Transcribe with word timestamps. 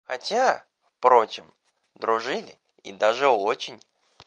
Хотя, 0.07 0.65
впрочем, 0.97 1.53
дружили, 1.95 2.57
и 2.83 2.91
даже 2.91 3.27
очень. 3.29 3.79